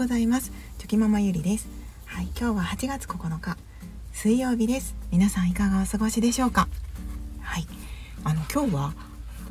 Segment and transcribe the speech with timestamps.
[0.00, 0.50] ございます。
[0.78, 1.68] チョキママゆりです。
[2.06, 3.58] はい今日は8月9日
[4.14, 4.96] 水曜日です。
[5.10, 6.68] 皆さんいかがお過ごしでしょうか？
[7.42, 7.66] はい
[8.24, 8.94] あの今日は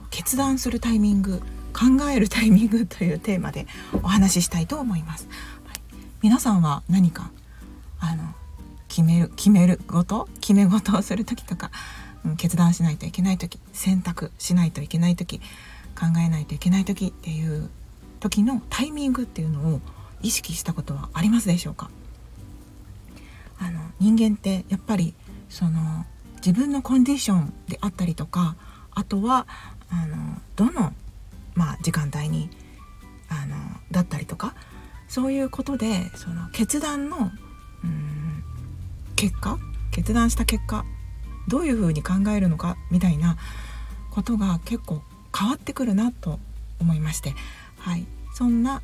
[0.10, 3.68] 決断するタイミング考えるタイミングというテーマで
[4.02, 5.28] お話ししたいと思います、
[5.66, 5.82] はい、
[6.24, 7.30] 皆さんは何か
[8.00, 8.24] あの
[8.88, 10.28] 決める決めること？
[10.42, 11.70] 決め事をする時とか、
[12.26, 15.38] うん、決断しないといけない時選択しないといけない時
[15.96, 17.70] 考えないといけない時っていう
[18.20, 19.82] 時のタイミングっていうのを
[20.22, 21.90] 意識したことはありますでしょうか？
[23.60, 25.14] あの人間ってやっぱり
[25.50, 26.06] その
[26.38, 28.56] 自分のコンディションであったりとか
[28.92, 29.48] あとは
[29.90, 30.94] あのどの、
[31.56, 32.50] まあ、時間帯に
[33.28, 33.56] あの
[33.92, 34.56] だったりとか
[35.08, 37.32] そういうことでその決断の
[37.84, 38.44] うん
[39.16, 39.58] 結果
[39.92, 40.86] 決断した結果
[41.48, 43.38] どういうふうに考えるのかみたいな
[44.12, 45.02] ことが結構
[45.38, 46.40] 変わってくるなと
[46.80, 47.36] 思いまして。
[47.80, 48.06] はい。
[48.34, 48.82] そんな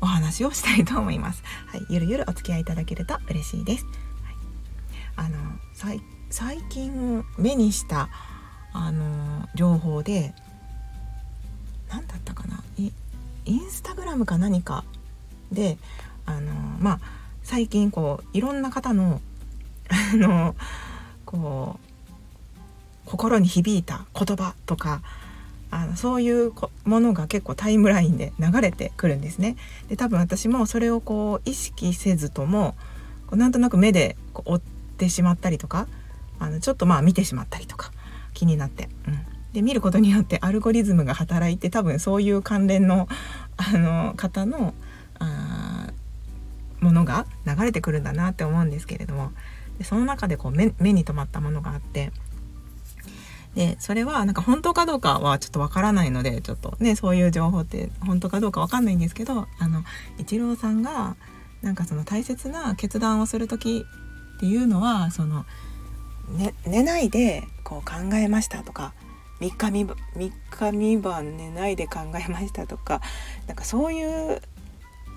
[0.00, 1.42] お話をしたいと思います。
[1.66, 3.84] はい、ゆるゆるお付き合いいただけると嬉しいです。
[3.84, 3.94] はい、
[5.16, 5.38] あの
[6.30, 8.08] 最近目にした
[8.72, 10.34] あの情報で
[11.88, 12.62] 何だったかな
[13.46, 14.84] インスタグラムか何か
[15.52, 15.78] で
[16.26, 17.00] あのまあ
[17.42, 19.20] 最近こういろんな方の
[19.88, 20.56] あの
[21.26, 25.02] こう心に響いた言葉とか
[25.74, 26.52] あのそういう
[26.84, 29.56] ものが結構タイムラインで流れてくるんですね。
[29.88, 32.76] で多分私もそれをこう意識せずとも
[33.26, 34.60] こうなんとなく目でこう追っ
[34.98, 35.88] てしまったりとか
[36.38, 37.90] あのちょっとまあ見てしまったりとか
[38.34, 39.18] 気になって、うん、
[39.52, 43.08] で見ることによってアルゴリズムが働いて多分そういう関連の
[43.56, 44.74] あの方の
[45.18, 45.88] あ
[46.78, 49.32] ものが流れてくるんだなって思うんですけれども。
[49.78, 52.12] でその中でこう目目に留まったものがあって
[53.54, 59.84] でそれはなんか本当かどうかはちょっとわからないのでちょっとねそういう情報って本当かどうかわかんないんですけどあの
[60.18, 61.16] イチローさんが
[61.62, 63.86] なんかその大切な決断をする時
[64.36, 65.46] っていうのはその、
[66.36, 68.92] ね、寝ないでこう考えましたとか
[69.40, 73.00] 3日3日3晩寝ないで考えましたとか
[73.46, 74.42] なんかそういう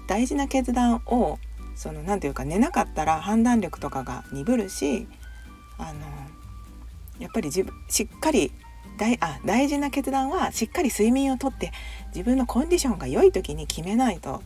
[0.07, 1.39] 大事な決断を
[1.75, 5.07] その何て言うか寝なかったら判断力とかが鈍るし
[5.78, 6.00] あの
[7.19, 8.51] やっぱり自分しっかり
[8.97, 11.72] 大あ大事な決断はしっかり睡眠をとって
[12.13, 14.41] 自分のコンディションが良い時に決めないと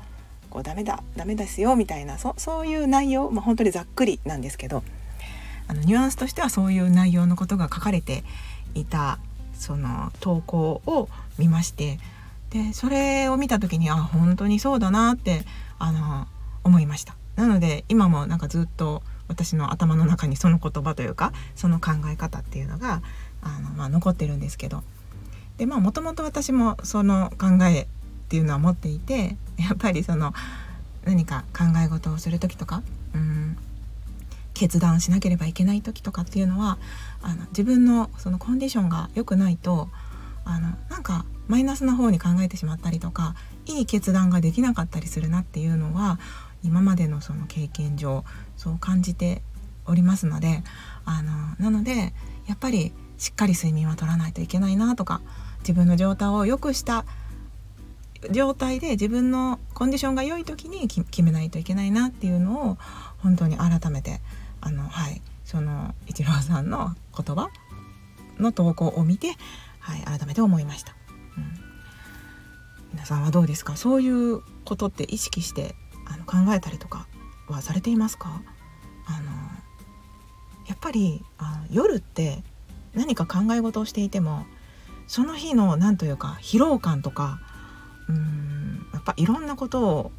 [0.50, 4.84] こうダメだダメですよみたいなそそういう内容、まあ、本当にざっくりなんですけど
[5.68, 8.24] あのニュアンスとしてはそういう内容のことが書かれて
[8.76, 9.20] いた
[9.54, 12.00] その投稿を見まして
[12.50, 15.44] でそれを見た時にあ本当にそうだなって
[15.80, 16.28] あの
[16.64, 17.16] 思いました。
[17.36, 23.02] なので今もなんかずっと私の頭の中にその言葉というかその考え方っていうのが
[23.42, 24.84] あの、まあ、残ってるんですけど。
[25.58, 27.88] でまあもともと私もその考えっ
[28.30, 30.34] ていうのは持っていてやっぱりその
[31.06, 32.82] 何か考え事をする時とか
[33.14, 33.58] うん
[34.54, 36.78] 決断しなければいけない時とかっていうのは
[37.22, 39.90] あの自分のそのコンディションが良くないと
[40.46, 46.20] あのなんかマイナスな方に考えてしまったりとかいい決断ができなかったりするなっていうのは
[46.64, 48.24] 今までのその経験上
[48.56, 49.42] そう感じて
[49.86, 50.64] おりますので
[51.06, 52.14] あのなので
[52.48, 55.22] やっぱりしっかり睡眠は取らないといけないなとか
[55.60, 57.06] 自分の状態を良くした
[58.30, 62.78] 状態で自分のコンディションが良い時に決めないといけないなっていうのを
[63.18, 64.22] 本当に改めて
[64.60, 67.50] あのはいその一郎さんの言葉
[68.40, 69.36] の投稿を見て、
[69.80, 70.96] はい、改めて思いました、
[71.38, 71.60] うん、
[72.94, 73.76] 皆さんはどうですか？
[73.76, 75.76] そういうことって意識して
[76.14, 77.08] あの考えたりとか
[77.48, 78.42] はされていますか？
[79.06, 79.32] あの
[80.68, 82.44] やっぱりあの夜って
[82.94, 84.46] 何か考え事をしていても
[85.08, 87.40] その日の何というか疲労感とか
[88.08, 90.12] うーんやっぱいろんなことを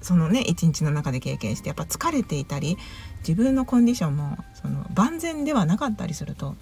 [0.00, 2.78] そのね一日の中で経験してやっぱ疲れていたり
[3.18, 6.56] 自分のコンディションもその万全ではなかったりすると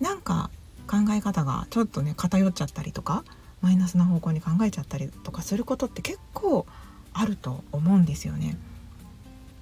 [0.00, 0.50] なんか
[0.88, 3.24] 考え方がちょっとね偏っちゃったりとか
[3.60, 6.66] マイナスな方向に考えちゃったりとかすることって結構
[7.14, 8.56] あると思うんですよね。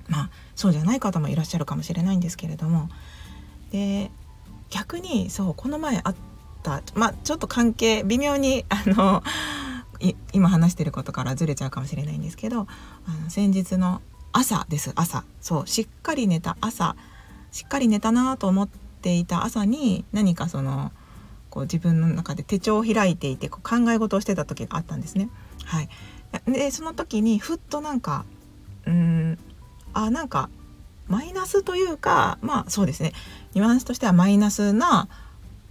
[0.08, 2.88] まあそうじゃない方もいらっしゃるかもしれないんですけれども。
[3.73, 4.11] で
[4.69, 6.14] 逆にそうこの前あっ
[6.62, 9.23] たまあちょっと関係微妙にあの
[10.32, 12.67] 今話してることからずれちゃうかもしれないんですけどあ
[13.23, 14.02] の先日の
[14.32, 14.93] 朝です。
[14.94, 15.25] 朝。
[15.41, 16.97] そうしっかり寝た朝。
[17.52, 18.69] しっかり寝たなと思っ
[19.02, 20.93] ていた朝に何かその
[21.50, 25.29] こう自分の中で手帳を開いていてこう考え事をしてた時があったんですね。
[25.64, 25.88] はい、
[26.47, 28.25] でその時にふっとなんか
[28.87, 29.38] うん
[29.93, 30.49] あなんか
[31.09, 33.12] マイナスというかまあそうですね。
[33.55, 35.09] ニュアンスとしてはマイナスな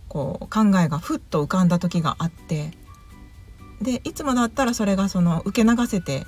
[0.09, 2.73] こう考えがふっと浮かんだ時があって
[3.81, 6.25] でいつもだったらそれがその受け流せて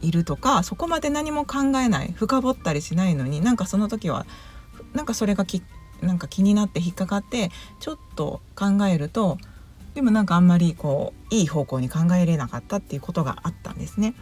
[0.00, 4.26] いるとかそこまで何も考えない深掘ったりしないのになんかその時は
[4.94, 5.62] なんかそれがき
[6.00, 7.50] なんか気になって引っかかって
[7.80, 9.38] ちょっと考えると
[9.94, 14.14] でもなんかあんまりこういい方向に考えれなかったっていうことがあったんですね。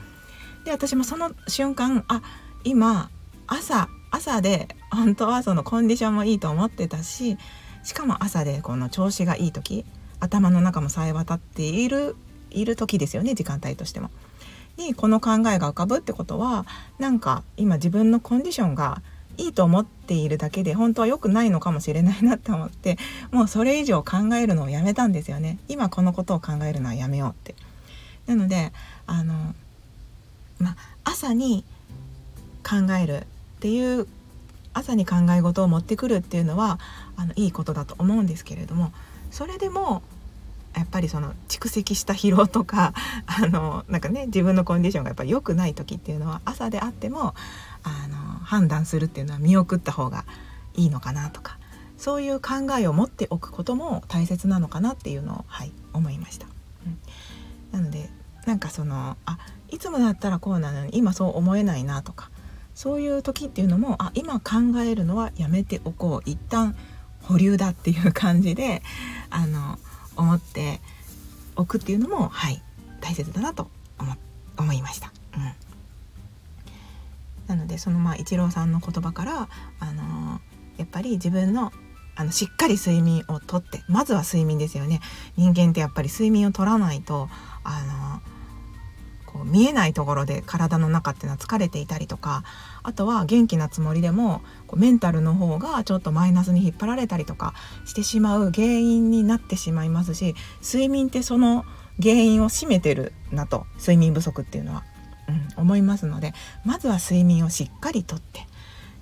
[0.64, 2.22] で私もその瞬間あ
[2.64, 3.10] 今
[3.46, 7.36] 朝朝で本当はそのコンディションもいいと思ってたし
[7.84, 9.84] しかも朝でこの調子がいい時
[10.20, 12.16] 頭の中もさえ渡っている
[12.50, 14.10] いる時ですよね時間帯としても。
[14.76, 16.64] にこの考えが浮かぶってことは
[16.98, 19.02] なんか今自分のコンディションが
[19.38, 22.98] いいと思っているだけで本当は良くないのかもしれないなって思って
[23.30, 25.58] もうそれ以上考えるのをやめたんですよね。
[25.68, 27.54] 今このことを考えるのはやめようって。
[28.26, 28.72] なので
[29.06, 29.54] あの
[30.58, 31.64] ま朝に
[32.62, 33.24] 考えるっ
[33.60, 34.06] ていう
[34.74, 36.78] 朝に考え事を持ってくるっていうのは
[37.16, 38.92] あのいいことだと思うんですけれども
[39.30, 40.02] それでも
[40.76, 42.92] やっぱりその蓄積した疲労とか
[43.26, 47.34] あのなんかね自分のコンディションがやっぱり良くない時っていうのは朝であっても
[47.82, 50.24] あの判断するっていうのは見送った方が
[50.74, 51.58] いいのかなとか
[51.96, 56.46] そういう考えを持っておくことも大切なのかなっていうのを、はい、思いました。
[56.86, 58.08] うん、なので
[58.46, 59.38] なんかそのあ
[59.68, 62.30] いつもだったらこうなのに今そう思えないなとか
[62.74, 66.76] そういう時っていうのもあ今考えるのはやめておこう一旦
[67.22, 68.82] 保留だっていう感じで
[69.28, 69.78] あの
[70.16, 70.80] 思って
[71.56, 72.62] おくっていうのもはい
[73.00, 74.14] 大切だなと思
[74.56, 75.12] 思いました。
[75.36, 75.67] うん
[77.48, 79.48] なのでそのまあイチローさんの言葉から
[79.80, 80.40] あの
[80.76, 81.72] やっぱり自分の
[82.14, 85.00] あのしっかり睡眠をとってまずは睡眠ですよね
[85.36, 87.28] 人間ってやっぱり睡眠を取らないと
[87.62, 88.38] あの
[89.24, 92.42] こう見えないところで体の中っていうのは疲れていたりとか
[92.82, 97.54] あとは元気なつもりでもこうメンタルの方がちょっとマイナスに引っ張られたりとか
[97.84, 101.64] してしまう原因になってしまいますし睡眠ってその
[102.02, 104.84] 原因を占めてるなと睡眠不足っていうのは。
[105.28, 106.32] うん、思いますので
[106.64, 108.46] まずは睡眠をしっかりとって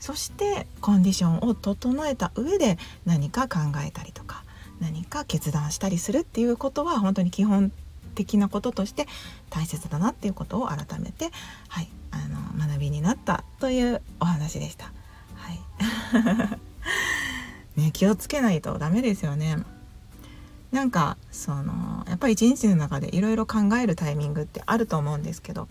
[0.01, 4.45] そしてコンディションを整えた上で何か考えたりとか
[4.81, 7.73] 何か決断したりするっていうことは本当に基本
[8.15, 9.07] 的なこととして
[9.51, 11.31] 大切だなっていうことを改めて、
[11.69, 12.19] はい、あ
[12.59, 14.93] の学びになったというお話でした。
[15.37, 15.61] はい
[17.81, 19.59] ね、気をつけないとダメですよね。
[20.73, 25.69] なんかそのやっぱり一日の中でいろいろ考えるタイミングってあると思うんですけど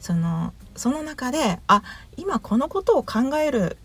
[0.00, 1.82] そのその中であ
[2.16, 3.76] 今このことを考える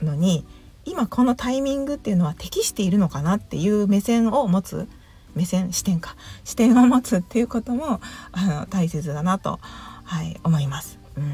[0.00, 0.44] のに
[0.84, 4.88] 今このタイミングっていうのは適しているのかなっていう目線を持つ
[5.34, 8.00] 目線視点か視点を持つっていうことも
[8.32, 9.58] あの大切だなと、
[10.04, 10.98] はい、思います。
[11.16, 11.32] うん、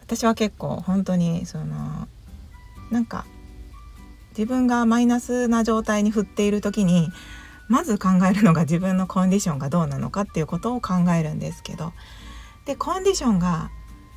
[0.00, 2.08] 私は結構本当にその
[2.90, 3.26] なんか
[4.30, 7.10] 自分がマイナスな状態に振っている時に
[7.66, 11.92] まず考えるのが自分のコンディションがどうなのかっていうことを考えるんですけど
[12.68, 13.70] でコンディションが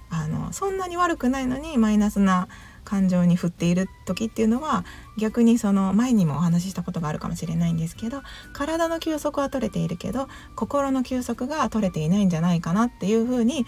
[0.10, 2.50] あのそんなに悪くないのにマイナスな
[2.84, 4.84] 感情に振っている時っていうのは
[5.18, 8.22] 逆にその前にもお話ししたことがあるかもしれないんですけど
[8.52, 10.28] 体の休息は取れているけど
[10.58, 13.66] 心の休息が取れていないんじゃないかなっていうふうに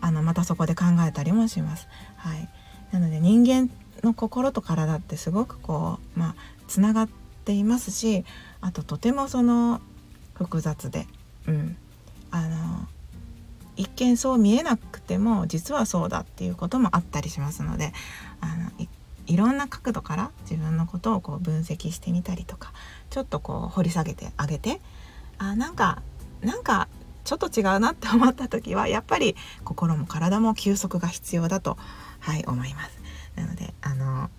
[0.00, 1.86] あのまたそこで考えたりもします。
[2.16, 2.48] はい、
[2.90, 3.70] なので人間
[4.02, 6.34] の心と体ってすごくこうまあ
[6.66, 7.08] つながっ
[7.44, 8.24] ていますし
[8.60, 9.80] あととてもその
[10.34, 11.06] 複雑で、
[11.46, 11.76] うん、
[12.32, 12.88] あの
[13.76, 17.92] 一見そう見えなくても実はそうだっていうこともあったりしますので
[18.40, 18.70] あの
[19.26, 22.72] いろんな角度から自分のことをこう分析してみたりとか
[23.10, 24.80] ちょっとこう掘り下げてあげて
[25.38, 26.02] あなんか
[26.42, 26.88] なんか
[27.24, 31.78] ちょっと違うなって思った時はやっぱり心も体も休息が必要だと
[32.20, 32.98] はい思います。
[33.34, 34.30] なのであの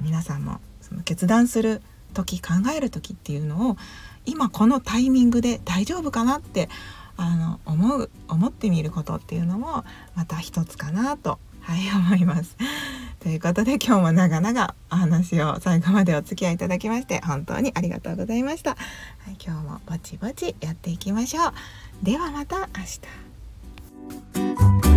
[0.00, 1.82] 皆さんもその決断する
[2.14, 3.76] 時考える時っていうのを
[4.24, 6.68] 今このタイミングで大丈夫かなって
[7.22, 9.84] あの思う思ってみることっていうのも
[10.14, 12.56] また一つかなとはい思います。
[13.20, 18.70] ということで今日も長々お話を最後までお付き合いいただきまして本当にありがとうございました。
[18.70, 18.76] は
[19.28, 21.52] い、今日もぼちぼちやっていきましょう。
[22.02, 22.64] ではまた明
[24.84, 24.89] 日。